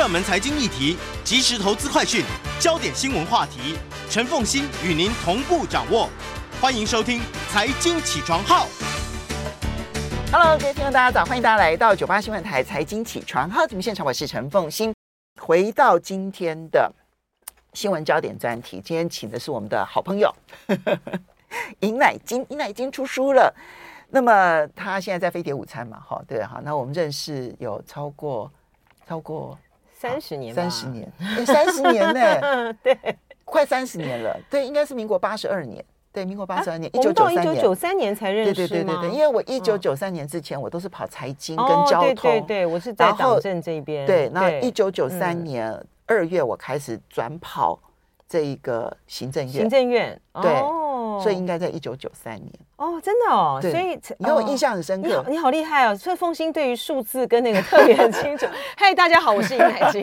[0.00, 2.24] 热门财经议题，即时投资快讯，
[2.58, 3.76] 焦点新闻话题，
[4.08, 6.08] 陈凤欣与您同步掌握。
[6.58, 8.66] 欢迎收听《财经起床号》。
[10.32, 11.22] Hello，各位听众，大家早！
[11.26, 14.90] 欢迎大家来到九八新闻台《财经起床号》节目现场，我是陈凤欣。
[15.38, 16.90] 回到今天的
[17.74, 20.34] 新闻焦点专题，今天请的是我们的好朋友
[21.80, 23.54] 尹乃金，尹乃金出书了。
[24.08, 26.00] 那么他现在在飞碟午餐嘛？
[26.00, 26.58] 哈，对哈。
[26.64, 28.50] 那我们认识有超过
[29.06, 29.58] 超过。
[30.00, 31.12] 三十年，三十年，
[31.44, 32.72] 三十年呢？
[32.82, 32.98] 对，
[33.44, 34.34] 快三十年了。
[34.48, 35.84] 对，应该是民国八十二年。
[36.10, 38.54] 对，民国八十二年，一九九一九九三年才认识。
[38.54, 42.14] 对对对对对，因为我一九九三年之前，我都是跑财经跟交通。
[42.14, 44.06] 对对对，我是在党政这边。
[44.06, 45.70] 对，那一九九三年
[46.06, 47.78] 二月，我开始转跑
[48.26, 49.52] 这一个行政院。
[49.52, 50.60] 行政院，对，
[51.22, 52.52] 所以应该在一九九三年。
[52.80, 55.08] 哦，真的哦，所以你给我印象很深刻。
[55.08, 55.94] 你好，你好厉害哦！
[55.94, 58.46] 所以凤心对于数字跟那个特别很清楚。
[58.74, 60.00] 嗨，大家好，我是尹乃菁。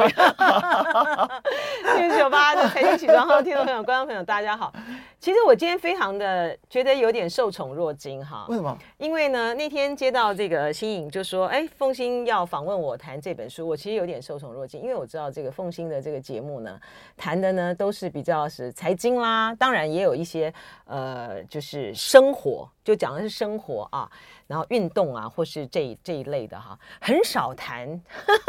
[2.15, 4.71] 九八的财经起床号，听众朋友、观众朋友，大家好。
[5.19, 8.45] 其实我今天非常的觉得有点受宠若惊哈。
[8.47, 8.77] 为什么？
[8.99, 16.79] 因为呢，那天接到这个新颖就说，哎，凤心要访问我谈这本书，我其实有点受宠若惊，因为我知道这个凤心的这个节目呢，
[17.15, 20.53] 谈的呢都是比较是财经啦，当然也有一些
[20.85, 22.66] 呃，就是生活。
[22.83, 24.09] 就讲的是生活啊，
[24.47, 28.01] 然后运动啊，或是这这一类的哈、很少谈，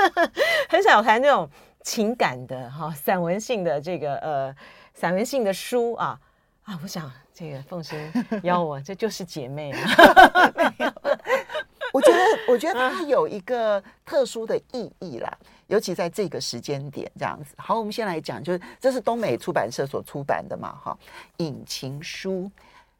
[0.68, 1.48] 很少谈这种
[1.82, 4.56] 情感的哈、散文性的这个呃，
[4.94, 6.20] 散文性的书啊
[6.64, 7.98] 啊，我想这个凤馨
[8.42, 9.78] 邀我，这就是姐妹了。
[10.54, 10.92] 没有，
[11.92, 15.32] 我觉得我觉得它有一个特殊的意义啦，
[15.68, 17.54] 尤其在这个时间点这样子。
[17.56, 20.98] 好，我们先来讲，就是这是东美出版社所出版的嘛，哈，
[21.38, 22.42] 《引情书》。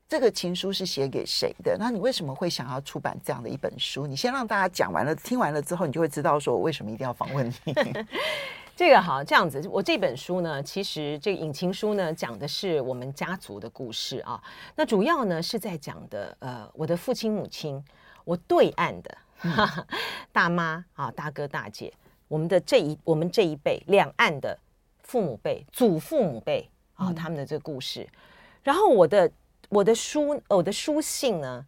[0.09, 1.77] 这个情书是写给谁的？
[1.79, 4.07] 那你为什么会想要出版这样的一本书？
[4.07, 7.75] 你先让大家讲完了，听完了之后，你就会知道说我为什么一定要访问你。
[8.75, 14.43] 这个好，这样子，我这本书呢，其实这个引情书呢，讲的是我们家族的故事啊。
[14.75, 17.85] 那主要呢是在讲的，呃，我的父亲母亲，
[18.25, 19.53] 我对岸的、嗯、
[20.33, 21.93] 大妈啊，大哥大姐，
[22.29, 24.59] 我们的这一我们这一辈，两岸的
[25.03, 28.05] 父母辈、祖父母辈啊，他们的这个故事。
[28.05, 28.19] 嗯、
[28.63, 29.31] 然后我的。
[29.69, 31.65] 我的书，我的书信呢，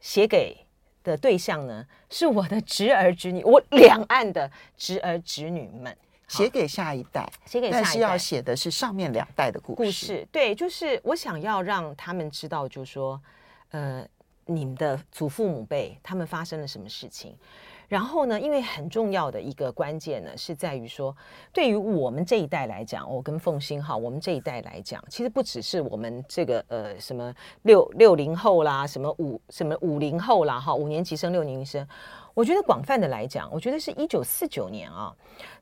[0.00, 0.56] 写给
[1.02, 5.96] 的对象呢，是我的侄儿侄女，我两岸的侄儿侄女们，
[6.28, 9.76] 写给下一代，写给下一代，但是要写的是上面两代的故事。
[9.76, 13.20] 故事，对，就是我想要让他们知道，就是说，
[13.70, 14.06] 呃，
[14.46, 17.36] 你们的祖父母辈他们发生了什么事情。
[17.90, 21.14] 然后呢，因为很重要的一个关键呢，是在于说，
[21.52, 31.84] 对于我们这一代来讲，我跟凤欣哈，我们这一代来讲，其实不只是我们这个呃什么六六零后啦，什么五什么五零后啦，哈，五年级生、六年级生，
[32.32, 35.12] 我觉得广泛的来讲，我觉得是一九四九年啊，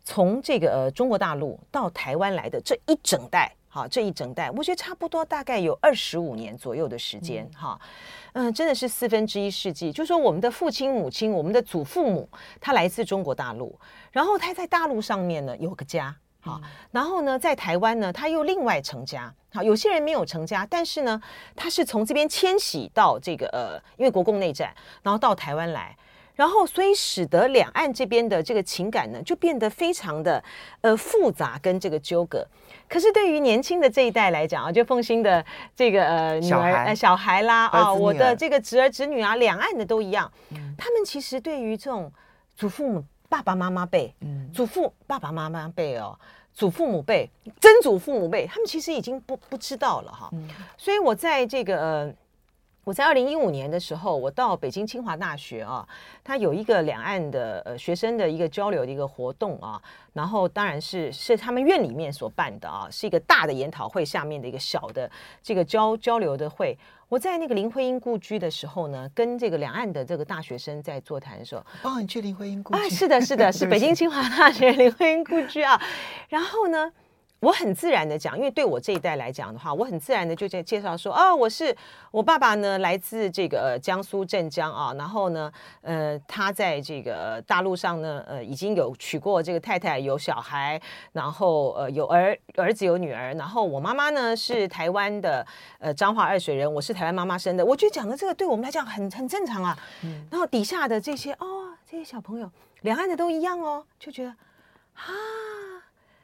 [0.04, 7.80] 从这个呃中国大陆到台湾来的这一整代，哈，这一整代，我觉得差不多大概有二十五年左右的时间，哈。
[7.80, 9.92] 嗯，真的是四分之一世纪。
[9.92, 12.28] 就是说，我们的父亲、母亲，我们的祖父母，
[12.60, 13.78] 他来自中国大陆，
[14.10, 16.60] 然后他在大陆上面呢有个家，好，
[16.90, 21.20] 然后呢在台湾呢他又另外成家，好，有些人没有成家，但是呢
[21.56, 25.96] 他是从这边迁徙到这个呃，因为国共内战，然后到台湾来。
[26.38, 30.40] 然后，所以使得两岸这边的这个情感呢，就变得非常的
[30.82, 32.46] 呃复杂跟这个纠葛。
[32.88, 35.44] 可是对于年轻的这一代来讲啊，就凤新的
[35.74, 40.30] 这个呃女儿小孩，呃小孩啦啊，我的这个侄儿侄女啊，两岸的都一样。
[40.50, 42.12] 嗯，他们其实对于这种
[42.54, 46.16] 祖父母爸爸妈妈辈，嗯，祖父爸爸妈妈辈哦，
[46.54, 47.28] 祖父母辈、
[47.60, 50.28] 曾祖父母辈，他们其实已经不不知道了哈。
[50.32, 52.14] 嗯，所以我在这个呃。
[52.88, 55.86] 我在二零一五年的时候，我到北京清华大学啊，
[56.24, 59.78] 他有一个两岸的呃学生的一个交流的一个活动啊，
[60.14, 65.10] 然后当然是是他们院里面所办的啊，是一个大的研讨会下面的一个小的
[65.42, 66.74] 这个交交流的会。
[67.10, 72.80] 我在那个林徽因故居的时候呢，跟这个两岸的这个大学生在座谈的时候，哦，你去林徽因故居？
[72.80, 75.78] 啊，是的，是的，是 北京清华大学林徽因故居啊。
[76.30, 76.90] 然后呢，
[77.40, 81.74] 我很自然的讲，因为对我这一代来讲的话，我很自然的就在介绍说，哦，我是
[82.10, 85.52] 我爸爸呢，来自这个江苏镇江啊，然后呢，
[85.82, 90.80] 呃，他在这个大陆上呢，呃，已经有娶过这个太太，有小孩，
[91.12, 95.46] 然后呃，有儿儿子有女儿，然后我妈妈呢是台湾的，
[95.78, 99.78] 呃，彰化二水人，我是台湾妈妈生的，我觉得讲的这个对我们来讲很很正常啊。
[100.02, 102.50] 嗯、然后底下的这些哦，这些小朋友，
[102.80, 104.34] 两岸的都一样哦，就觉得
[104.92, 105.12] 哈。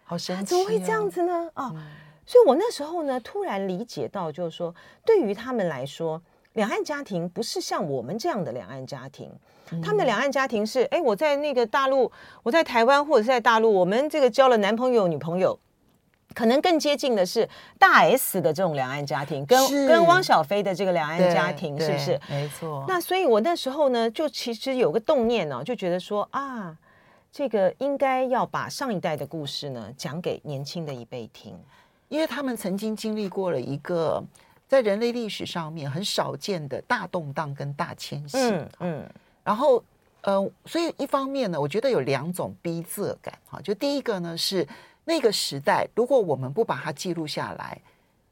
[0.05, 1.51] 好神奇、哦，怎么会这样子呢？
[1.55, 1.83] 啊、哦，嗯、
[2.27, 4.75] 所以我那时候呢，突然理解到，就是说，
[5.05, 6.21] 对于他们来说，
[6.53, 9.33] 两岸家庭不是像我们这样的两岸家庭，
[9.71, 12.13] 嗯、他们的两岸家庭是，哎，我在那个大陆，
[12.43, 15.59] 我在台湾或者是在大陆，我们这个交了男朋友女朋友，
[16.35, 17.49] 可能更接近的是
[17.79, 22.21] 大 S 的这种两岸家庭，跟跟汪小菲的这个两岸家庭，是不是？
[22.29, 22.85] 没错。
[22.87, 26.77] 那所以我那时候呢，就其实有个动念呢、哦，就觉得说啊。
[27.35, 31.59] 这个应该要把上一代的故事呢讲给年轻的一辈听，
[32.09, 34.23] 因为他们曾经经历过了一个
[34.69, 38.39] 在人类历史上面很少见的大动荡跟大迁徙。
[38.39, 39.11] 嗯，嗯，
[39.43, 39.83] 然后
[40.21, 44.65] 呃，所以一方面呢，我觉得有两种逼仄感哈，就第一个呢是
[45.05, 47.81] 那个时代，如果我们不把它记录下来，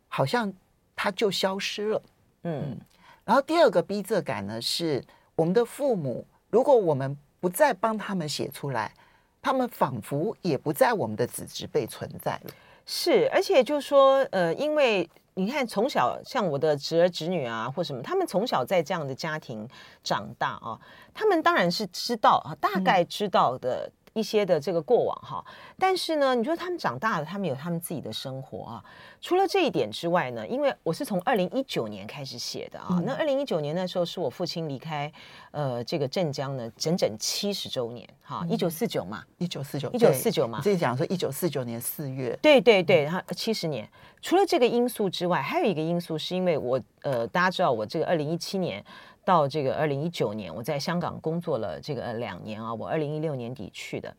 [0.06, 0.52] 好像
[0.94, 2.02] 它就消失了。
[2.44, 2.78] 嗯，
[3.25, 5.02] 然后第二个逼仄感呢是
[5.34, 8.94] 我们的父母，如果我们不再帮他们写出来，
[9.43, 12.50] 他们仿佛也不在我们的子侄辈存在了。
[12.87, 19.69] 是，而且就是说，呃，因为你看，从小像我的侄儿侄女啊，或什么，他们从小在这样的家庭
[20.05, 20.79] 长大啊，
[21.12, 23.91] 他们当然是知道啊，大概知道的。
[24.14, 25.43] 嗯一些的这个过往哈，
[25.79, 28.85] 但是呢，你说他们长大了，他们有他们自己的生活啊。
[29.23, 35.11] 除了这一点之外呢，因为我是从二零一九年开始写的啊，嗯、那二零一九年那时候是我父亲离开
[35.50, 43.88] 呃这个镇江呢，整整七十周年哈，一九四九嘛，一九四九，一九四九嘛，自己讲说一九四九年四月，对对对，然后七十年。
[44.20, 48.85] 除了这个因素之外，还有一个因素是因为我呃，大家知道我这个二零一七年。
[49.25, 54.13] 到这个二零一九年，我在香港工作了这个两年啊，我二零一六年底去的。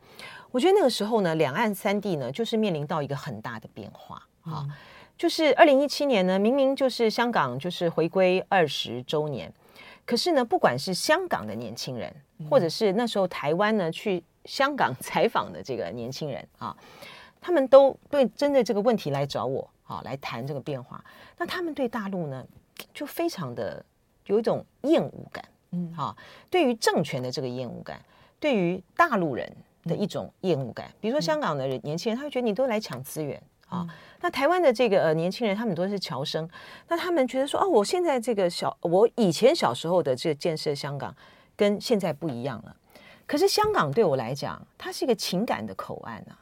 [0.50, 4.66] 我觉得那个时候呢，两岸三地呢，就是面临到一个很大的变化啊。
[5.18, 9.52] 就是二零一七年呢，明明就是香港就是回归二十周年，
[10.06, 12.14] 可是呢，不管是香港的年轻人，
[12.48, 16.76] 或者是那时候台湾呢去香港 采访的这个年轻人啊，
[17.40, 21.04] 他们都对针对这个问题来找我啊，来谈这个变化。
[21.36, 22.44] 那他们对大陆呢，
[22.94, 23.84] 就非常的。
[24.26, 26.16] 有一种厌恶感，嗯，哈，
[26.50, 28.00] 对于政权的这个厌恶感，
[28.40, 29.50] 对于大陆人
[29.84, 33.86] 的一种厌恶感，比如说香港的人年轻人，他会觉得你都来抢资源，啊，
[34.20, 36.48] 那台湾的这个呃年轻人，他们都是侨生，
[36.88, 41.14] 那他们觉得说，哦，我现在这个小，我以前小时候的这个建设香港，
[41.54, 42.76] 跟现在不一样了。
[43.26, 46.38] 可是香港对我来讲，它是一个情感的口岸啊，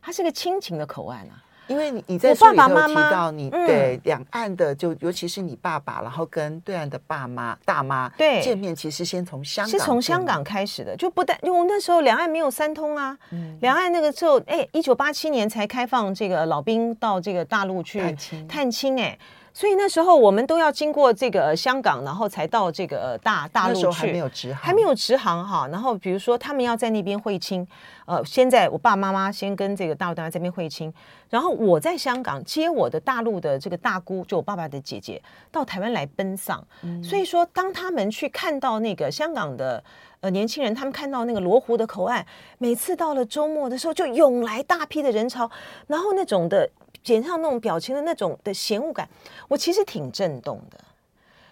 [0.00, 1.44] 它是一个亲情的口岸啊。
[1.68, 13.16] 因为你你在书里头提到你对两岸的，就尤其是你爸爸，然后跟对岸的爸妈大妈对见面，其实先从香港是从香港开始的，就不但因为那时候两岸没有三通啊，
[13.60, 18.16] 两岸那个时候哎，一九八七年才开放这个老兵到这个大陆去
[18.48, 19.18] 探亲哎。
[19.58, 23.74] 所以那时候我们都要经过这个香港，然后才到这个大大陆去。
[23.74, 25.66] 那时候还没有直航，还没有直航哈。
[25.72, 27.66] 然后比如说他们要在那边会亲，
[28.06, 30.94] 呃，先在我爸爸妈妈先跟这个大陆大家这边会亲，
[31.28, 35.20] 然后我在香港接我的大陆的这个大姑，就我爸爸的姐姐
[35.50, 36.64] 到台湾来奔丧。
[36.82, 39.82] 嗯、所以说，当他们去看到那个香港的
[40.20, 42.24] 呃年轻人，他们看到那个罗湖的口岸，
[42.58, 45.50] 每次到了周末的时候就涌来大批的人潮，
[45.88, 46.70] 然后那种的。
[47.08, 49.08] 脸上那种表情的那种的嫌恶感，
[49.48, 50.78] 我其实挺震动的。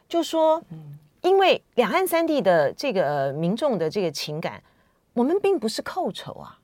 [0.09, 0.63] 就说，
[1.23, 4.63] 因为两岸三地的这个民众的这个情感，
[5.15, 6.59] 我们并不是寇仇啊，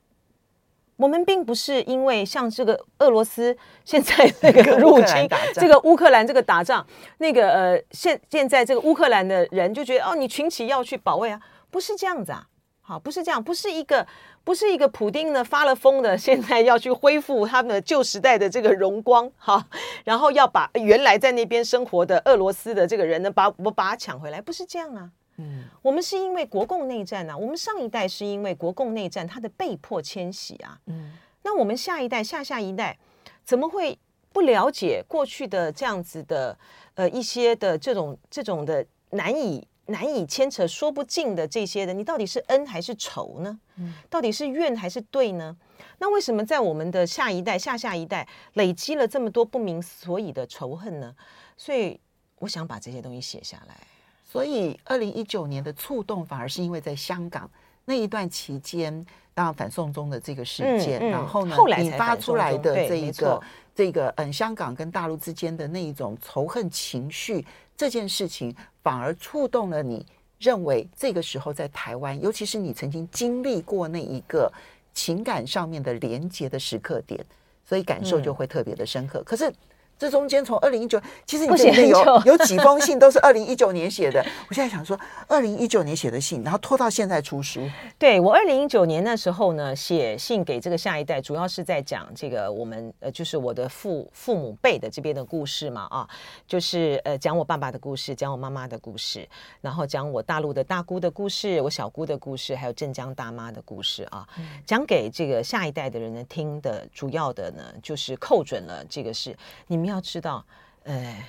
[0.96, 6.86] 我们并不是因为像这个俄罗斯现在那个 入侵这个乌克兰这个打仗，
[7.18, 12.46] 那个呃现现在这个乌克兰的人就觉得哦，你群起要去保卫啊，不是这样子啊。
[12.92, 14.06] 好，不是这样，不是一个，
[14.44, 19.66] 不是一个普丁呢发了疯的，现在要去恢复他们的旧时代的这个荣光，哈，
[20.04, 31.12] 然后要把原来在那边生活的俄罗斯的这个人呢，把我把他抢回来，不是这样啊，嗯，我们是因为国共内战啊，我们上一代是因为国共内战，他的被迫迁徙啊，嗯，
[31.44, 32.98] 那我们下一代、下下一代
[33.42, 33.98] 怎么会
[34.34, 36.58] 不了解过去的这样子的
[36.96, 39.66] 呃一些的这种这种的难以。
[39.92, 43.60] 难以牵扯、说不尽的这些的，你到底是恩还是仇呢？
[43.76, 45.56] 嗯，到底是怨还是对呢？
[45.98, 51.14] 那为什么在我们的下一代、下下一代累积了这么多不明所以的仇恨呢？
[51.56, 52.00] 所以
[52.40, 53.76] 我想把这些东西写下来。
[54.24, 57.48] 所以，二零一九年的触动反而是因为在香港
[57.84, 63.42] 那一段期间，当然反送中的这个事件，嗯嗯、然后呢，后来引发出来的这一个
[63.74, 67.46] 这个嗯，香港跟大陆之间的那一种仇恨情绪，
[67.76, 70.04] 这件事情反而触动了你，
[70.38, 74.52] 认为这个时候在台湾，尤其是你曾经经历过那一个
[74.92, 77.24] 情感上面的连接的时刻点，
[77.64, 79.20] 所以感受就会特别的深刻。
[79.20, 79.52] 嗯、可是。
[80.02, 84.20] 这中间从二零一九，其实你里面有有几封信都是二零一九年写的。
[84.48, 87.60] 我现在想说，二零一九年写的信，然后拖到现在出书。
[88.00, 96.08] 对，我二零一九年那时候呢，写信给这个下一代，主要是在讲这个我们呃，就是我的父父母辈的这边的故事嘛啊，
[96.48, 99.24] 就是呃讲我爸爸的故事，讲我妈妈的故事，
[99.60, 104.26] 然后讲我大陆的大姑的故事，我小姑的故事，还有镇江大妈的故事啊，
[104.66, 109.32] 讲给这个下一代的人呢听的，主要的呢就是扣准了这个是
[109.68, 110.02] 你们要。
[110.02, 110.44] 知道，
[110.82, 111.24] 呃，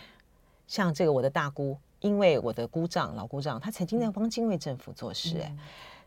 [0.68, 5.60] 像这个我的大姑，因为我的姑丈老姑丈，他曾经在汪精卫政府做事，哎、嗯，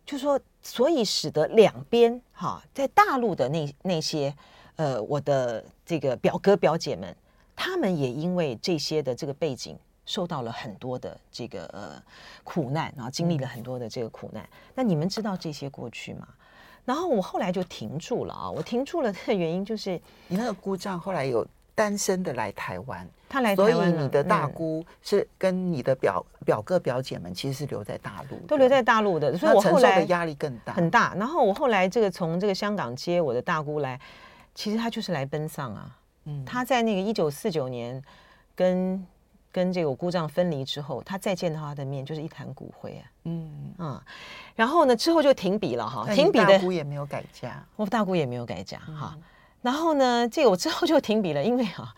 [0.05, 4.35] 就说，所以使得两边哈，在大陆的那那些
[4.75, 7.17] 呃，我的这个表哥表姐们，
[7.55, 12.03] 他们也因为这些的这个背景，受到了很多的这个呃
[12.43, 14.43] 苦难，然后经历了很多的这个苦难。
[14.43, 16.27] 嗯、那你们知道这些过去吗？
[16.85, 21.47] 然后我后来就停住了啊，我停住了的原因就是，你那个姑丈后来有。
[21.76, 31.14] 单身的来台湾，他来台湾，所以你的大姑是跟你的表、嗯、表哥表姐们其实是留在大陆，都留在大陆的，所以我后来的压力更大，很大。
[31.16, 34.00] 然后我后来这个从这个香港接我的大姑来，
[34.54, 35.97] 其实她就是来奔丧啊。
[36.25, 38.02] 嗯，他在那个一九四九年
[38.54, 39.06] 跟
[39.52, 43.04] 跟这个我姑丈分离之后，他再见到他的面就是一坛骨灰啊。
[43.25, 44.02] 嗯嗯，
[44.54, 46.47] 然后呢之后就停笔了哈，停笔的。
[46.47, 49.12] 大姑也没有改嫁，我大姑也没有改嫁哈。
[49.14, 49.23] 嗯
[49.66, 51.90] 然后呢，这个我之后就停笔了，因为哈、啊，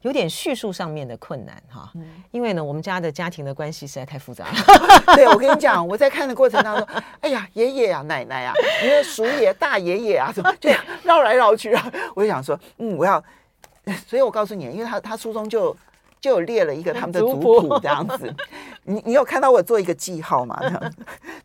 [0.00, 1.88] 有点叙述上面的困难哈。
[1.94, 4.52] 嗯、因为呢，我们家的家庭的关系实在太复杂了。
[5.14, 6.84] 对，我跟你讲，我在看的过程当中，
[7.20, 8.52] 哎呀，爷爷啊，奶奶啊，
[8.82, 11.92] 因为叔爷、大爷爷啊，什么这样绕来绕去啊。
[12.16, 13.22] 我就想说，嗯，我要，
[14.04, 15.76] 所以我告诉你，因为他他书中就
[16.20, 18.34] 就有列了一个他们的族谱这样子。
[18.82, 20.60] 你你有看到我做一个记号吗？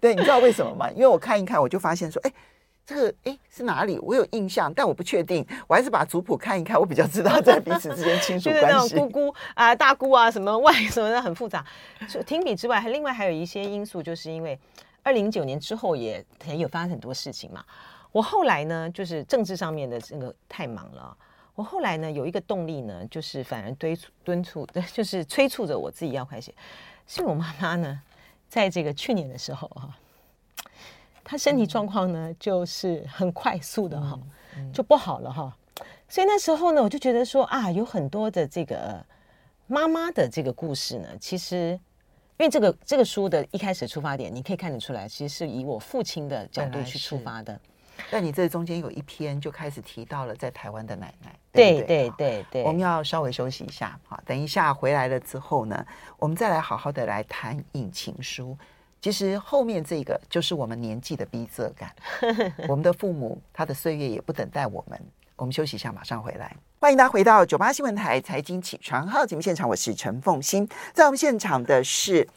[0.02, 0.90] 对，你知道为什么吗？
[0.96, 2.34] 因为我看一看，我就发现说，哎。
[2.88, 4.00] 这个哎是哪里？
[4.00, 5.46] 我有印象，但我不确定。
[5.68, 8.62] 我还是把族谱看一看，我比较知道在彼此之间亲属关系。
[8.62, 11.66] 就是那种姑姑啊、大姑啊、什么外什么的很复杂。
[12.08, 14.58] 就停笔之外，还另外还有一些因素，就是因为
[15.04, 17.62] 二零零九年之后也也有发生很多事情嘛。
[18.14, 21.18] 我后来呢，就是政治上面的这个太忙了。
[21.56, 26.54] 我后来呢，有一个动力呢，就是反而敦促敦促， 就是催促着我自己要快写。
[27.06, 28.00] 是我妈妈呢，
[28.48, 29.94] 在这个去年的时候哈。
[31.30, 34.18] 他身体状况呢，就是很快速的哈，
[34.74, 35.54] 就不好了哈。
[36.08, 39.06] 所以那时候呢，我就觉得说啊，有很多的这个
[39.68, 41.78] 妈妈的这个故事呢，其实
[42.38, 47.60] 因为这个这个书的一开始出发点，你可以看得出来，其实是以我父亲的角度去出发的。
[48.10, 52.64] 但你这中间有一篇就开始提到了在台湾的奶奶，对对对对。
[52.64, 55.86] 我们要稍微休息一下，好，等一下回来了之后呢，
[56.20, 58.52] 我们再来好好的来谈《引情书》。
[59.00, 61.96] 其实后面这个就是我们年纪的逼仄感。
[62.68, 65.00] 我们的父母，他的岁月也不等待我们。
[65.36, 66.56] 我们休息一下，马上回来。
[66.80, 70.68] 欢迎大家回到九八新闻台财经起床号节目现场，我是陈凤欣。
[70.94, 72.28] 在我们现场的是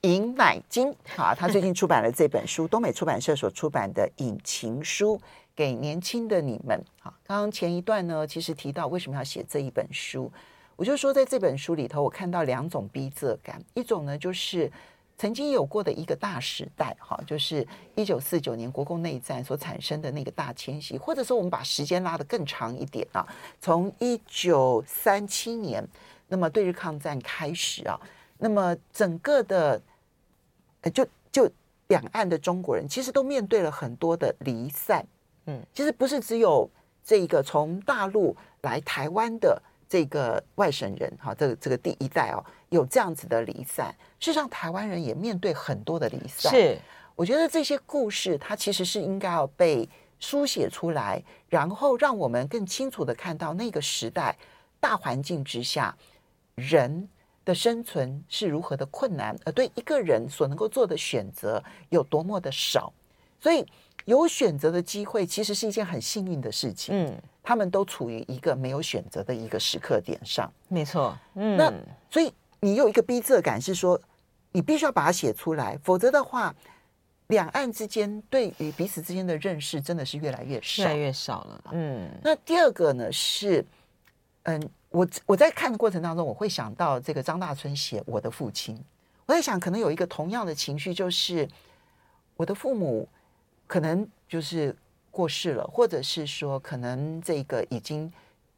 [0.00, 5.16] 尹乃金，好，他最近 出版了这本书，东美出版社所出版的《引情书》，
[5.54, 6.84] 给年轻的你们。
[6.98, 10.30] 好，刚刚前一段呢，其实提到为什么要写这一本书，
[10.74, 14.68] 我就说在这本书里头，我看到两种逼仄感，一种呢就是。
[15.16, 23.26] 曾经有过的一个大时代，哈，就是一九四九年国共内战所产生的那个大迁徙，或者说我们把时间拉得更长一点啊，
[23.60, 25.86] 从一九三七年，
[26.26, 28.00] 那么对日抗战开始啊，
[28.38, 29.80] 那么整个的，
[30.92, 31.50] 就就
[31.86, 35.06] 两岸的中国人其实都面对了很多的离散，
[35.46, 36.68] 嗯，其实不是只有
[37.04, 39.62] 这个从大陆来台湾的。
[39.86, 42.42] 这个外省人哈，这个这个第一代哦，
[42.74, 43.94] 有这样子的离散。
[44.18, 46.52] 事实上，台湾人也面对很多的离散。
[46.52, 46.76] 是，
[47.14, 49.88] 我觉得这些故事，它其实是应该要被
[50.18, 54.36] 书写出来，然后让我们更清楚的看到那个时代
[54.80, 55.96] 大环境之下
[56.56, 57.08] 人
[57.44, 62.92] 的生存是如何的困难，而对一个人所能够做的选择有多么的少。
[63.40, 63.64] 所以，
[64.06, 66.94] 有选择的机会，其实是一件很幸运的事情。
[66.94, 67.22] 嗯。
[67.46, 71.14] 他们都处于一个没有选择的一个时刻点上，没错。
[71.34, 71.70] 嗯，那
[72.10, 72.32] 所以
[72.64, 74.00] 你有一个逼仄感，是说
[74.52, 76.54] 你必须要把它写出来，否则的话，
[77.26, 81.64] 两岸之间对于彼此之间的认识真的是越来越少，越来越少了。
[81.72, 83.62] 嗯，那第二个呢是，
[84.44, 88.82] 嗯，我我在看的过程当中，我会想到这个张大春写我的父亲，
[89.26, 91.46] 我在想，可能有一个同样的情绪，就是
[92.34, 93.06] 我的父母
[93.66, 94.74] 可能就是
[95.10, 98.10] 过世了，或者是说可能这个已经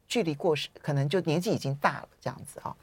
[0.06, 2.76] 距离过世，可能就年纪已经大了这样子啊。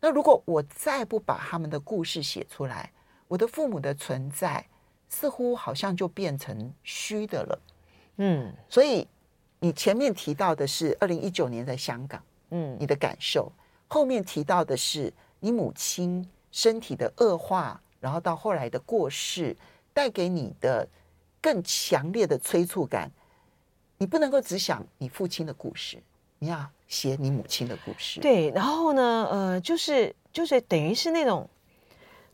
[0.00, 2.90] 那如果我再不把他们的故事写出来，
[3.28, 4.66] 我的父母的存在
[5.08, 7.62] 似乎好像就变成虚的了。
[8.16, 9.06] 嗯，所以
[9.58, 13.52] 你前面提到的是二零一九年在香港，嗯，你的感受，
[13.88, 19.56] 后面提到的是你母亲身体的恶化，然后到后来的过世，
[19.92, 20.88] 带给你的
[21.40, 23.10] 更强烈的催促感。
[23.98, 26.02] 你不能够只想你父亲的故事，
[26.40, 28.18] 你要写你母亲的故事。
[28.18, 31.48] 对，然后呢，呃，就是就是等于是那种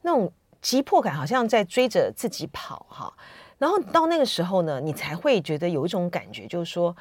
[0.02, 0.32] 那种
[0.62, 3.12] 急迫感，好像在追着自己跑哈。
[3.58, 6.96] 然后到那个时候呢，你才会觉得有一种感觉，就是说，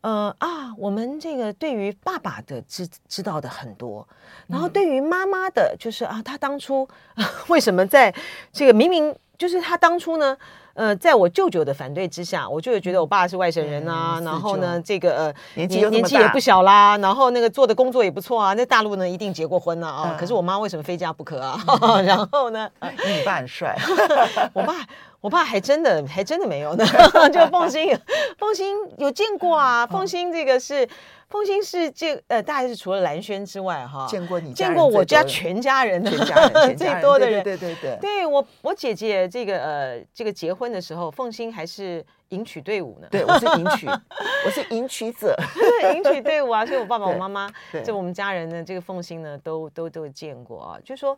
[0.00, 4.06] 呃啊，我们这个对于爸爸的知知道的很多，
[4.48, 6.88] 然后对于妈妈的，就是啊，他当初
[7.48, 8.12] 为什么在
[8.52, 10.36] 这个明明就是他当初呢？
[10.78, 21.58] 呃，在我舅舅的反对之下，我舅舅觉得我爸是外省人啊，嗯、然后呢，这个呃年纪年纪也不小啦，然后那个做的工作也不错啊，在大陆呢一定结过婚了啊，嗯、可是我妈为什么非嫁不可啊？
[21.82, 23.76] 嗯、然后呢，你爸很帅，
[24.54, 24.74] 我爸
[25.20, 26.84] 我爸还真的还真的没有呢，
[27.32, 27.98] 就凤心
[28.38, 30.88] 凤心有见过啊，凤心这个是。
[31.30, 43.06] 凤馨是这呃，大概是除了蓝轩之外哈，见过你见过我家全家人，全 家人最多的人，对对对对，对我我姐姐这个呃这个结婚的时候，凤馨还是迎娶队伍呢。
[43.10, 45.36] 对，我是迎娶，我是迎娶者，
[45.94, 46.64] 迎娶队伍啊。
[46.64, 47.46] 所以我爸爸我妈妈，
[47.84, 50.78] 就我们家人呢，这个凤馨呢，都都都见过啊。
[50.82, 51.14] 就说，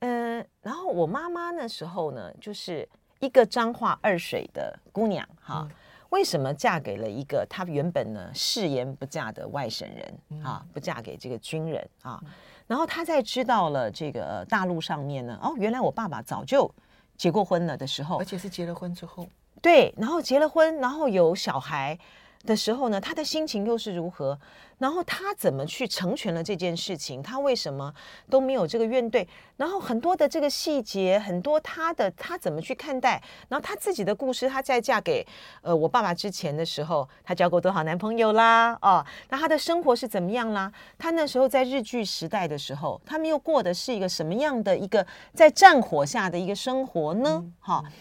[0.00, 2.86] 嗯，然后我妈妈那时候呢，就是
[3.18, 5.68] 一个彰化二水的姑娘哈。
[6.10, 10.64] 为什么嫁给了一个她原本呢誓言不嫁的外省人、嗯、啊？
[10.72, 12.18] 不嫁给这个军人啊？
[12.24, 12.30] 嗯、
[12.66, 16.70] 然后她在知道了这个大陆上面呢，哦，原来我爸爸早就
[17.16, 19.28] 结过婚了的时候，而且是结了婚之后，
[19.60, 21.98] 对，然后结了婚，然后有小孩。
[22.46, 24.38] 的时候呢，他的心情又是如何？
[24.78, 27.20] 然后他怎么去成全了这件事情？
[27.20, 27.92] 他为什么
[28.30, 29.26] 都没有这个怨怼？
[29.56, 33.20] 然后很多的这个细节，很多他的他怎么去看待？
[33.48, 35.26] 然后他自己的故事，他在嫁给
[35.62, 38.78] 呃我爸爸之前的时候，他交过多少男朋友啦？
[38.80, 40.72] 哦，那他的生活是怎么样啦？
[40.96, 47.44] 他那时候在日剧时代的时候，他们又过的是一个什么样的一个在战火下的一个生活呢？
[47.58, 47.92] 哈、嗯嗯哦，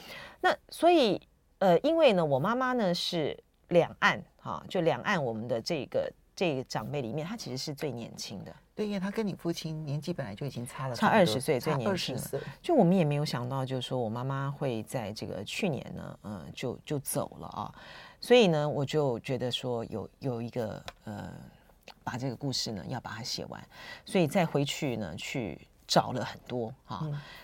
[0.41, 1.19] 那所以
[1.57, 3.35] 呃，因为呢，我妈妈呢是。
[3.69, 8.55] 两岸哈，就两岸我们的这个这个长辈里面，他其实是最年轻的。
[8.75, 12.39] 对，因为他跟你父亲年纪本来就已经差了差二十岁，最年轻的。
[12.61, 17.73] 就我们也没有想到，就是说我妈妈会在这个去年呢，嗯，就就走了啊。
[18.21, 21.33] 所以呢，我就觉得说有有一个呃，
[22.03, 23.67] 把这个故事呢要把它写完，
[24.05, 27.01] 所以再回去呢去找了很多哈，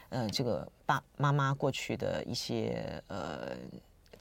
[0.09, 3.57] 嗯、呃，这个爸妈妈过去的一些呃。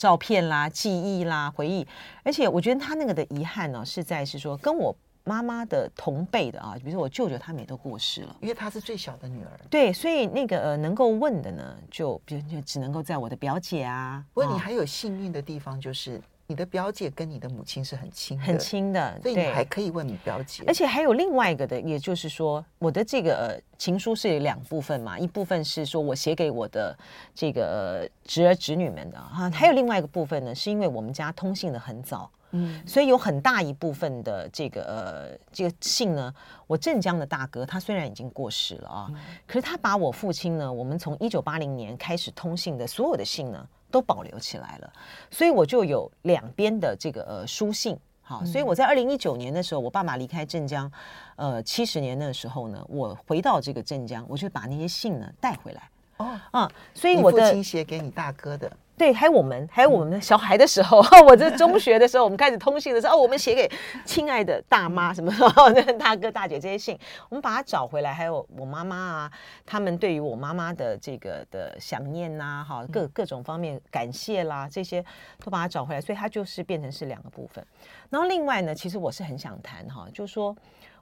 [0.02, 1.86] 照片啦、记忆啦、回忆，
[2.24, 9.50] 而且我觉得他那个的遗憾呢，是在是说跟我妈妈的同辈的啊，比如说我舅舅他们也都过世了，因为她是最小的女儿。
[9.70, 14.24] 对，所以那个呃能够问的呢，就比如就只能够在我的表姐啊。
[14.34, 16.20] 不过你还有幸运的地方就是。
[16.48, 20.64] 你的表姐跟你的母亲是很亲很亲的，所以你还可以问你表姐。
[20.66, 26.94] 而且还有另外一个的，也就是说，我的这个呃情书是有两部分嘛，一部分是说我写给我的
[27.34, 36.34] 这个侄儿侄女们的哈，还有另外一个部分呢，是因为我们家通信的很早，嗯，所以有很大一部分的这个呃这个信呢，
[36.66, 39.10] 我镇江的大哥他虽然已经过世了啊，
[39.46, 43.66] 可是他把我父亲呢，我们从一九八零年开始通信的所有的信呢。
[43.92, 44.92] 都保留起来了，
[45.30, 50.90] 所以我就有两边的这个呃书信，好，所以我在二零一九年的时候，我爸爸离开镇江，
[51.36, 55.82] 呃七十年的时候呢，我回到这个镇江，我就把那些信呢带回来。
[56.16, 58.72] 哦，啊，所以我的写给你大哥的。
[58.96, 63.68] 对，还有我们，还有我们的小孩的时候， 我这中学的时候，我们开始通信的时候，哦，我们写给
[64.04, 66.96] 亲爱的大妈什么时候， 大哥大姐这些信，
[67.28, 68.12] 我们把它找回来。
[68.12, 69.32] 还有我妈妈啊，
[69.66, 75.04] 他们对于我妈妈的这个的想念呐，哈，各各种方面感谢啦，这些
[75.42, 77.66] 都把它找回来，所以它就是变成是两个部分。
[78.10, 80.54] 然后另外呢，其实我是很想谈哈，就是说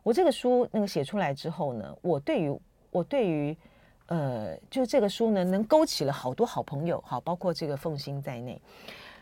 [0.03, 3.55] 我这个书那个写出来之后呢，我对于我对于。
[4.11, 8.61] 呃，就这个书呢，能勾起了好多好朋友，好，包括这个凤馨在内，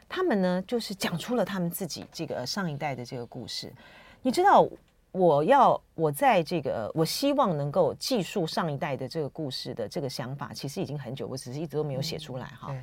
[0.08, 3.70] 他们呢，就是讲出了他们自己这个上一代的这个故事。
[4.22, 4.66] 你知道，
[5.12, 12.68] 我要我在这个，我希望能够记述上一代的这个故事的这个想法，其实已经很久，我只是一直都没有写出来哈。
[12.70, 12.82] 嗯、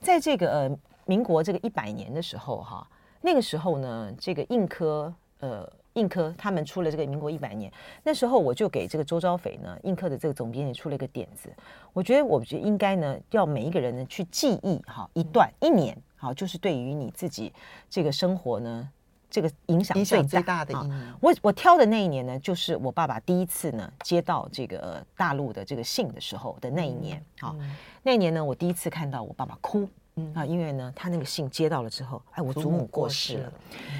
[0.00, 2.86] 在这个呃民国这个一百年的时候哈，
[3.20, 11.48] 那个时候呢，这个印科呃印科他们出了这个民国一百年，那时候我就给这个周昭斐呢，映科的这个总编辑出了一个点子，
[11.92, 17.52] 我觉得我觉得应该呢，要每一个人呢去记忆哈一段一年，好，就是对于你自己
[17.88, 18.88] 这个生活呢。
[19.34, 27.24] 这个影响最大，的一年，啊、我我挑的那一年呢，就是我爸爸第一次呢接到这个大陆的这个信的时候的那一年。
[27.40, 27.56] 好、
[28.02, 29.88] 那一年呢，我第一次看到我爸爸哭。
[30.16, 33.52] 嗯啊，因为呢，他那个信接到了之后，哎，我祖母过世了。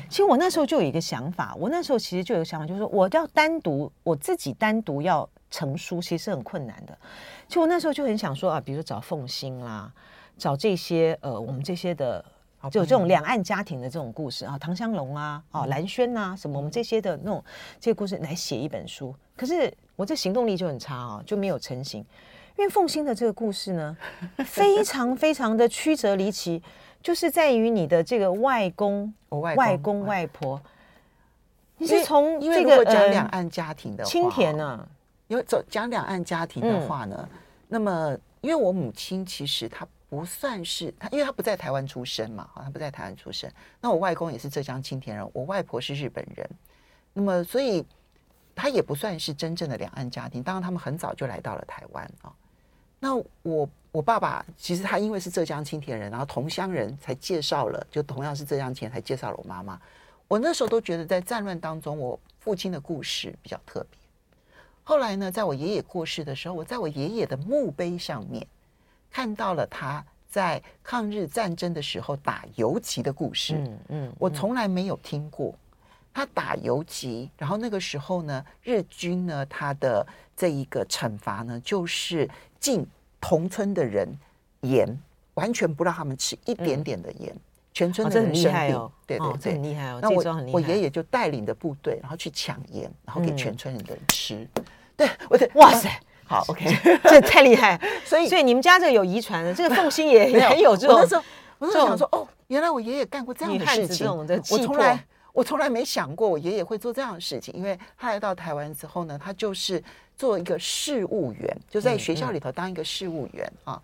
[0.09, 6.96] 其实我那时候就有一个想法，我那时候其实就有个想法，就是说我要单独我自己单独要成书，其实是很困难的。
[7.48, 9.92] 其实我那时候就很想说啊，比如说找凤心啦，
[10.37, 12.25] 找这些呃，我们这些的。
[12.70, 17.42] 就有这种两岸家庭的这种故事啊，唐香龙啊，啊蓝轩呐，什么我们这些的那种
[17.81, 19.12] 这些故事来写一本书。
[19.37, 22.07] 可是我这行动力就很差啊，就没有成型。
[22.57, 23.97] 因为凤馨的这个故事呢，
[24.45, 26.62] 非常非常的曲折离奇，
[27.03, 30.61] 就是在于你的这个外公、外外公、外婆，
[31.79, 34.88] 你是从因为如果讲两岸家庭的青田呢，
[35.29, 37.29] 因为走讲两岸家庭的话呢，
[37.69, 39.87] 那么因为我母亲其实她。
[40.12, 43.51] 不算是她，因为她不在台湾出生嘛，她不在台湾出生。
[43.81, 46.51] 那我外公也是浙江青田人，我外婆是日本人，
[47.15, 47.83] 那么所以
[48.55, 50.43] 他也不算是真正的两岸家庭。
[50.43, 52.31] 当然，他们很早就来到了台湾啊。
[53.05, 59.77] 那我我爸爸其实他因为是浙江青田人，然后同乡人才介绍了，就同样是浙江青田才介绍了我妈妈。
[60.29, 63.99] 我那时候都觉得在战乱当中，我父亲的故事比较特别。
[64.85, 68.47] 后来呢，在我爷爷过世的时候，我在我爷爷的墓碑上面。
[69.11, 75.55] 看到了他在抗日战争的时候打游击的故事，嗯嗯，我从来没有听过
[76.12, 77.31] 他打游击。
[77.37, 82.87] 然后那个时候呢，日军呢，他的这一个惩罚呢，就是禁
[83.20, 84.09] 同村的人
[84.62, 84.87] 盐，
[85.35, 87.35] 完全不让他们吃一点点的盐，
[87.72, 88.90] 全村的人生病。
[89.07, 89.98] 对对对，很厉害哦。
[90.03, 94.48] 那我我爷爷就带领的部队，然后去抢盐，然后给全村人的人吃。
[94.96, 95.90] 对，我的哇塞。
[96.25, 96.64] 好，OK，
[97.05, 100.96] 这太厉害， 所以所以你们家这个有遗传的，这个凤心也也 有这种。
[100.96, 101.22] 我那时候，
[101.59, 104.09] 我那时候想说，哦，原来我爷爷干过这样的事情。
[104.09, 109.83] 我从来我从来没想过我爷爷会做这样的事情，因为他来到台湾之后呢，他就是
[110.16, 113.83] 做一个事务员，就在学校里头当一个事务员啊。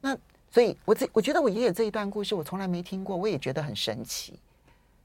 [0.00, 0.16] 那
[0.50, 4.38] 所以，我这我觉得我爷爷这一段故事我从来没听过，我也觉得很神奇。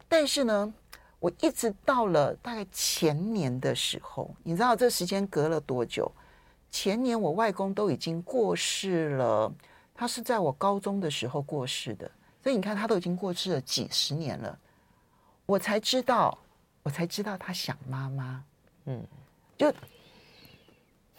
[0.07, 0.73] 但是呢，
[1.19, 6.11] 我一直到了大概前年的时候，你知道这时间隔了多久？
[6.69, 9.51] 前年我外公都已经过世了，
[9.95, 12.09] 他是在我高中的时候过世的，
[12.43, 14.55] 所以你看他都已经过世了几十年了，
[15.49, 16.37] 我才知道，
[16.83, 18.43] 我才知道他想妈妈，
[18.85, 19.03] 嗯，
[19.57, 19.73] 就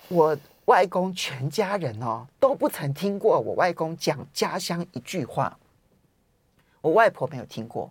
[0.07, 5.59] 我外公全家人哦都不曾听过我外公讲家乡一句话，
[6.81, 7.91] 我外婆没有听过，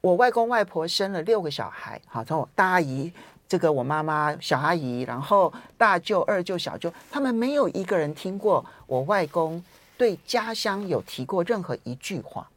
[0.00, 3.12] 我外公外婆生了六个小孩，好，从我大阿姨。
[3.46, 9.62] 这个我妈妈、小阿姨，然后大舅、二舅、小舅，他们没有一个人听过我外公
[9.96, 12.48] 对家乡有提过任何一句话。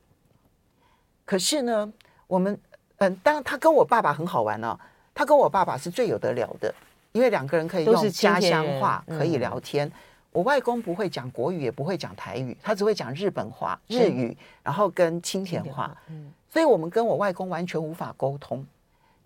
[1.25, 1.91] 可是呢，
[2.27, 2.59] 我们
[3.07, 4.79] 嗯，当然他跟我爸爸很好玩呢、哦，
[5.13, 6.73] 他跟我爸爸是最有得聊的，
[7.11, 9.91] 因为两个人可以用家乡话可以聊天。
[10.31, 15.95] 我外公不会讲国语，也不会讲台语，他只会讲日本话、日语，然后跟青田话。
[16.07, 18.65] 嗯，所以我们跟我外公完全无法沟通。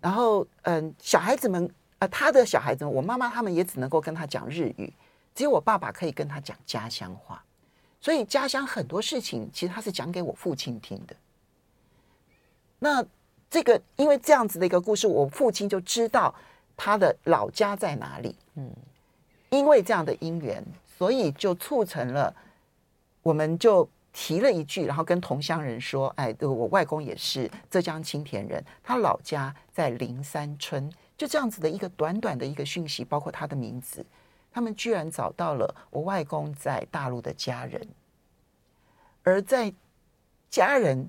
[0.00, 4.92] 然后，嗯，小孩子们，呃，他的小孩子们，我妈妈他们也只能够跟他讲日语，
[5.34, 7.42] 只有我爸爸可以跟他讲家乡话。
[8.00, 11.16] 所以家乡很多事情，其实他是讲给我父亲听的。
[12.78, 13.04] 那
[13.50, 16.34] 这个，因为这样子的一个故事，我父亲就知道
[16.76, 18.36] 他的老家在哪里。
[18.54, 18.70] 嗯，
[19.50, 22.34] 因为这样的因缘，所以就促成了，
[23.22, 23.88] 我们就。
[24.10, 34.04] 提了一句，然后跟同乡人说：“哎，我外公也是浙江青田人，他老家在灵山村。”就这样子的一个短短的一个讯息，包括他的名字，
[34.50, 37.86] 他们居然找到了我外公在大陆的家人，
[39.22, 39.72] 而在
[40.50, 41.08] 家人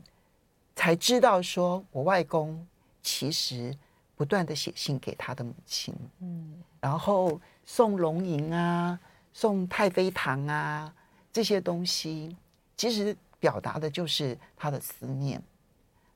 [0.79, 2.65] 才知道说，我外公
[3.03, 3.75] 其实
[4.15, 8.97] 不断的写信给他的母亲，嗯，然后送龙吟啊，
[9.33, 10.89] 送太妃糖啊
[11.33, 12.33] 这些东西。
[12.77, 15.43] 其实表达的就是他的思念，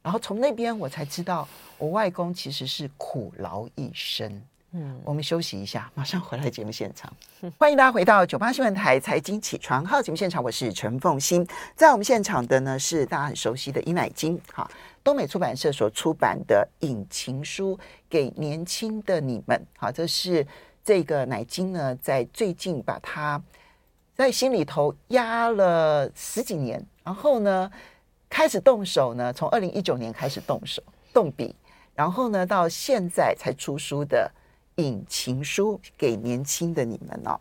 [0.02, 1.46] 然后从那边我才知道，
[1.78, 4.42] 我外公其实是苦劳一生。
[4.76, 7.14] 嗯，我们休息一下，马上回来节目现场。
[7.60, 11.48] 欢迎大家回到九八新闻台财经起床号节目现场，我是陈凤欣。
[11.76, 14.68] 在我们现场的呢是大家很熟悉的尹乃菁，哈，
[15.04, 17.78] 东美出版社所出版的《引情书
[18.10, 19.56] 给年轻的你们》。
[19.78, 20.46] 好，这是
[20.84, 23.40] 这个乃菁呢在最近把它。
[24.16, 27.72] 在心里头压了十几年，然后呢，
[28.30, 30.82] 开始动手呢，从二零一九年开始动手
[31.12, 31.56] 动笔，
[31.96, 34.32] 然后呢，到现在才出书的
[34.76, 37.40] 《引情书给年轻的你们》哦。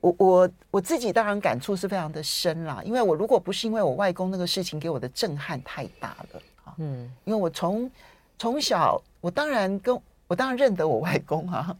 [0.00, 7.90] 我我我自己当然感触是非常的深啦，因为我如果不是因为我外公那个事情给我的震撼太大了啊，嗯，因为我从
[8.38, 9.98] 从小我当然跟
[10.28, 11.76] 我当然认得我外公啊。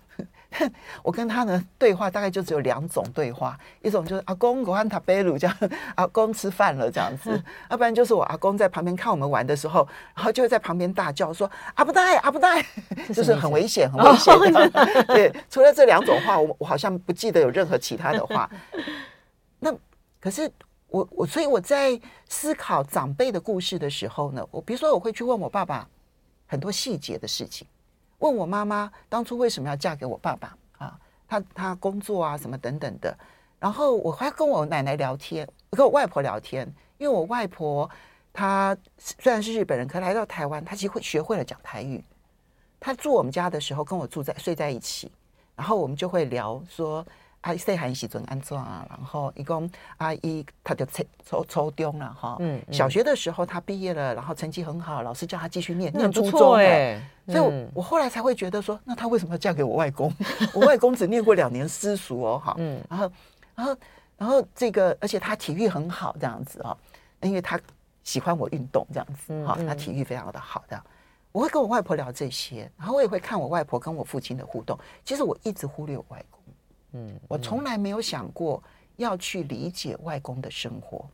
[1.03, 5.57] 我跟他呢对话大概就只有两种对话，一种就是阿公我和他贝鲁这样，
[5.95, 12.65] 阿公吃饭了这样子，要不然就是我阿公在旁边看我们玩的时候，然后就会在旁边大叫说阿不带阿不带，
[13.15, 15.05] 就是很危险很危险的。
[15.09, 18.51] 对，除了这两种话，我我好像不记得有任何其他的话。
[19.61, 19.75] 那
[20.21, 20.51] 可是
[20.89, 25.89] 我我所以我在思考长辈的故事的时候呢，我比如说我会去问我爸爸
[26.47, 27.67] 很多细节的事情。
[28.19, 30.99] 问我妈妈当初为什么要嫁给我爸爸啊？
[31.29, 33.17] 他他工作啊什么等等的。
[33.59, 36.67] 然后我还跟我奶奶聊天，跟我外婆聊天，
[36.99, 37.89] 因为我外婆
[38.33, 42.05] 她虽然是日本人，可来到台湾，她其实会学会了讲台语。
[42.79, 45.11] 她住我们家的时候，跟我住在睡在一起，
[45.55, 47.05] 然后我们就会聊说。
[47.47, 48.85] 阿姨细汉时阵安怎啊？
[48.91, 52.37] 然后一共阿姨他就初初初中了哈。
[52.41, 57.01] 嗯，小学的时候他毕业了，然后成绩很好，老师叫他继续念念初中哎。
[57.29, 60.13] 所以我，我后来才会觉得说，那他为什么要嫁给我外公？
[60.53, 62.55] 我外公只念过两年私塾哦，哈。
[62.59, 62.83] 嗯。
[62.91, 63.13] 然后，
[63.55, 63.77] 然后，
[64.17, 66.77] 然后这个，而且他体育很好，这样子哦，
[67.21, 67.59] 因为他
[68.03, 70.85] 喜欢我运动，这样子哈，他体育非常的好，这样。
[71.31, 74.77] 我会跟我外婆聊这些，然后我也会看我外婆跟我父亲的互动。
[75.05, 76.36] 其实我一直忽略我外公。
[76.93, 78.63] 嗯，我从来没有想过
[78.97, 81.05] 要去理解外公的生活，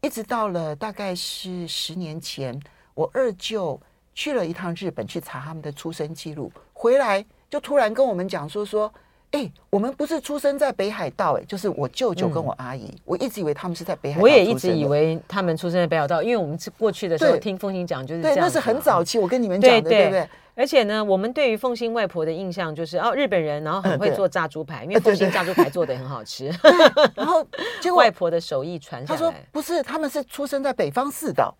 [0.00, 2.58] 一直到了大概是十年前，
[2.94, 3.80] 我二舅
[4.14, 8.92] 去了一趟日本去查他们的出生记录，回来就突然跟我们讲说说。
[9.30, 14.22] 哎、欸，我们不是出生在北海道，哎，就是我舅舅跟我阿姨，嗯、我一直以为他们是在北海道。
[14.22, 18.36] 我也一直以为他们出生在北海道，因为我们是过去的时候听风行讲就是这样。
[18.36, 20.28] 对，那是很早期，我跟你们讲的，对不对？
[20.54, 26.50] 而且呢，我们对于凤新外婆的印象就是哦，日本人，然后很会做炸猪排，嗯、 因为凤新炸猪排做的很好吃。
[27.14, 27.46] 然后
[27.80, 31.54] 结果外婆的手艺传下来，他说不是，他们是出生在北方四岛。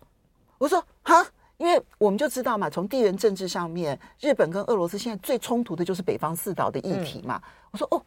[0.57, 1.25] 我说哈。
[1.57, 7.41] 因为我们就知道嘛，从地缘政治上面，日本跟俄罗斯现在最冲突的就是北方四岛的议题嘛。
[7.43, 8.01] 嗯、我说哦。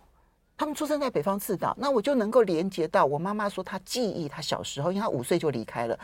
[0.60, 5.96] 他们出生在北方四岛，那我就能够连接到我妈妈说她记忆，她小时候，因为她五岁就离开了。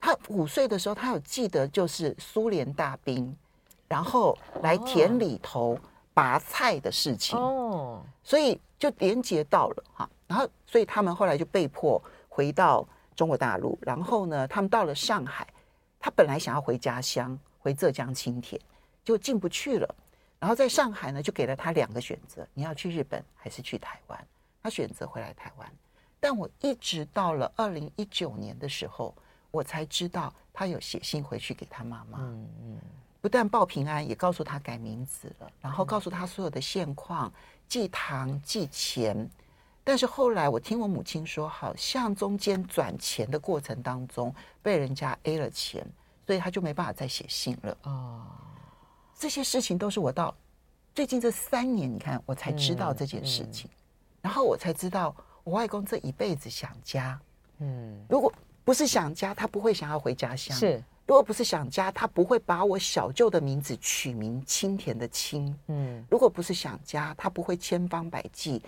[0.00, 3.36] 她五岁的时候，她有记得就是苏联大兵，
[3.90, 5.76] 然后来田里头
[6.14, 7.36] 拔菜的事情。
[7.36, 10.08] 哦，所以就连接到了哈。
[10.28, 13.76] 然后，所以他们后来就被迫回到中国大陆。
[13.82, 15.44] 然后呢，他们到了上海，
[15.98, 18.60] 他本来想要回家乡，回浙江青田，
[19.02, 19.94] 就进不去了。
[20.38, 24.26] 然后在上海呢，就给了他两个选择：你要去日本还是去台湾？
[24.62, 25.68] 他选择回来台湾。
[26.20, 29.12] 但我一直到了二零一九年的时候，
[29.50, 32.18] 我才知道他有写信回去给他妈妈。
[32.20, 32.78] 嗯嗯，
[33.20, 37.32] 不但报平安，也告诉他改名字了，然后告诉他所有的现况，
[37.68, 39.28] 寄糖寄钱。
[39.82, 45.86] 但是后来我听我母亲说，好像中间转钱的过程当中被人家 A 了钱，
[46.26, 47.76] 所以他就没办法再写信了。
[47.82, 48.26] 哦。
[49.18, 50.34] 这些事情都是我到
[50.94, 57.20] 最近这三年，你看我才知道这件事情，嗯嗯、然后我才知道我外公这一辈子想家，
[57.58, 58.32] 嗯，如果
[58.64, 68.62] 不是想家，他不会想要回家乡；是，如果不是想家，他不会把我小舅的名字取名清田的清，嗯，如果不是想家，他不会千方百计。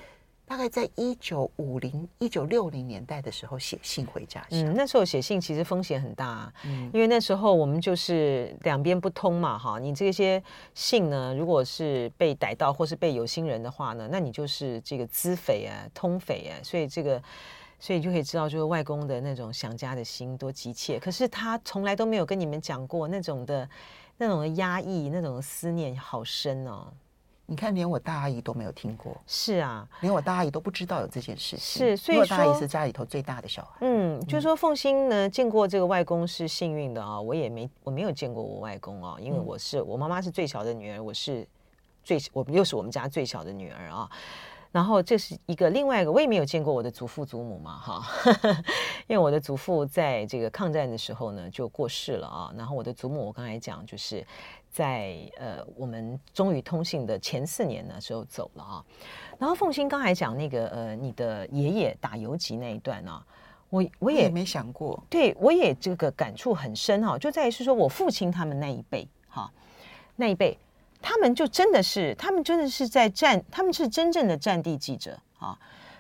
[0.45, 4.59] 大概在一九五零、一九六零年代的时候写信回家乡。
[4.59, 10.43] 嗯，那时候写信其实风险很大啊，嗯，因为那时候我们就是两边不通嘛，哈，你这些
[10.75, 17.23] 信呢，如果是被逮到或是被有心人的话呢，那你就是这个资匪啊、通匪啊，所以这个，
[17.83, 21.01] 所以就可以知道，就是外公的那种想家的心多急切。
[21.01, 23.69] 可是他从来都没有跟你们讲过那种的、
[24.17, 26.87] 那种的压抑、那种思念，好深哦。
[27.45, 29.21] 你看，连我大阿姨都没有听过。
[29.27, 31.59] 是啊，连我大阿姨都不知道有这件事情。
[31.59, 33.79] 是，所以说，我大阿姨是家里头最大的小孩。
[33.81, 37.21] 嗯，就是说凤欣呢，见过这个外公是幸运的啊。
[37.21, 41.45] 我也没，我没有见过我外公啊，因为我是我妈妈是最小的女儿，我是
[42.05, 44.09] 最我又是我们家最小的女儿啊。
[44.73, 48.03] 然后这是一个另外一个，我也没有见过我的祖父祖母嘛，哈，
[49.07, 52.53] 因为我的祖父在这个抗战的时候呢就过世了啊。
[52.57, 54.27] 然后我的祖母，我刚才讲就是。
[54.75, 58.85] 在呃，我们终于通信的前四年的时候走了啊。
[59.39, 63.23] 然后凤欣刚才讲那个呃，你的爷爷打游击那一段呢，
[63.69, 67.19] 我我也，也没想过，对我也这个感触很深哈。
[67.19, 69.53] 就在于是说我父亲他们那一辈哈，
[70.17, 70.57] 那一辈
[71.03, 75.59] 他们就真的是，他们真的是在战，他们是真正的战地记者啊，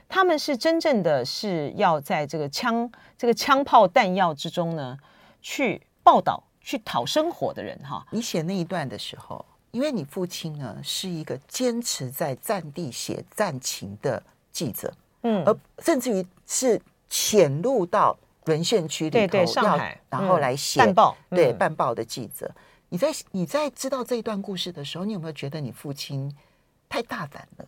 [0.09, 4.97] 他们是真正的是要在这个枪这个枪炮弹药之中呢
[5.43, 6.43] 去报道。
[6.65, 8.07] 去讨生活的人哈。
[8.13, 22.49] 你写那一段的时候，因为你父亲呢是一个坚持在战地写战情的记者，嗯，而甚至于是潜入到沦陷区里头，对对，上海，然后来写办报，对办报的记者。
[22.93, 26.31] 你在你在知道这一段故事的时候，你有没有觉得你父亲
[26.91, 27.67] 太大胆了？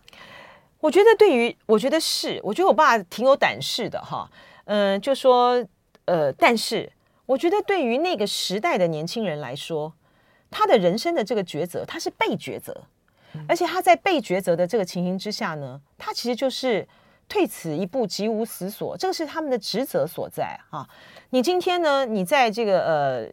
[0.81, 4.31] 我觉得对于，我觉得是，我觉得我爸挺有胆识的哈。
[4.67, 5.67] 嗯、呃，就说
[6.05, 6.93] 呃，但是
[7.25, 9.91] 我觉得对于那个时代的年轻人来说，
[10.51, 12.85] 他的人生的这个抉择，他是被抉择，
[13.49, 16.87] 而且他在被抉择的这个情形之下呢，他其实就是
[17.31, 20.87] 退此一步，即无死所，这个是他们的职责所在哈。
[21.31, 23.29] 你今天呢，你在这个呃，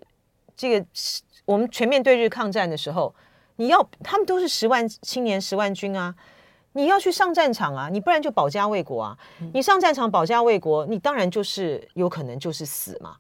[0.55, 0.85] 这个
[1.45, 3.13] 我们全面对日抗战的时候，
[3.55, 6.13] 你要他们都是十万青年十万军啊。
[6.73, 9.17] 你要去上战场啊，你不然就保家卫国啊。
[9.53, 13.17] 你上战场保家卫国，你当然就是有可能就是死嘛。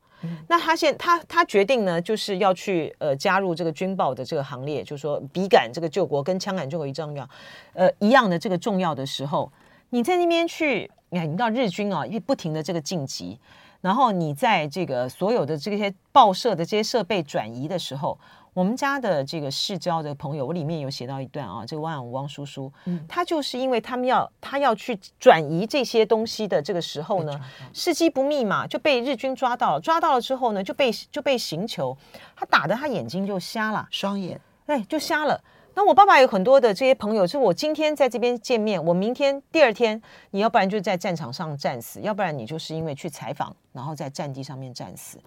[0.47, 7.29] 那他现他他决定呢，就是要去呃加入这个军报的这个行列，就是说笔杆这个救国跟枪杆救国一样重要，
[7.73, 9.51] 呃一样的这个重要的时候，
[9.89, 13.37] 你在那边去，你看你知道日军啊，一不停的这个晋级，
[13.81, 18.17] 然后你在这个所有的这些报社的这些设备转移的时候。
[18.53, 27.39] 我们家的这个世交的朋友，我里面有写到一段啊，这个汪洋汪叔叔，嗯，他就是因为他们要他要去转移这些东西的这个时候呢，
[27.73, 31.97] 时机不密嘛，就被日军抓到了，抓到了之后呢，就被就被刑求，
[32.35, 35.41] 他打的他眼睛就瞎了，双眼，哎，就瞎了。
[35.73, 45.17] 那我爸爸有很多的这些朋友，就是我今天在这边见面，我明天第二天，你要不然就在战场上战死，要不然你就是因为去采访，然后在战地上面战死。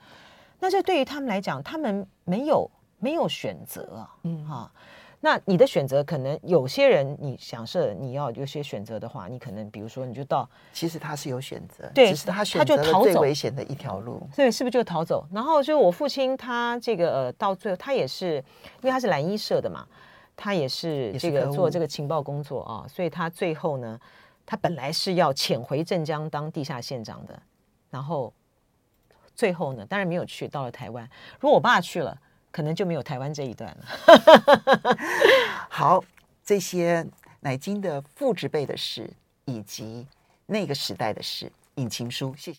[0.61, 2.71] 那这对于他们来讲，他们没有。
[3.01, 4.73] 没有选择啊，嗯哈，
[5.21, 15.27] 那你的选择可能有些人，你想设你要有些选择的话，你可能比如说你就到，其实他是有选择，对，只是他选择了最危险的一条路，对，是不是就逃走？
[15.31, 18.37] 然后就我父亲他这个呃到最后他也是，
[18.81, 19.87] 因为他是蓝衣社的嘛，
[20.37, 24.01] 他也是这个做这个情报工作啊，所以他最后呢，
[24.45, 27.43] 他本来是要潜回镇江当地下县长的，
[27.91, 28.33] 然后
[29.35, 31.09] 最后呢，当然没有去，到了台湾。
[31.41, 32.19] 如果我爸去了。
[32.55, 34.97] 可能就没有台湾这一段了。
[35.69, 36.05] 好，
[36.45, 37.05] 这些
[37.41, 39.11] 乃金的父执辈的事，
[39.45, 40.07] 以及
[40.47, 42.53] 那个时代的事，引情书，谢谢。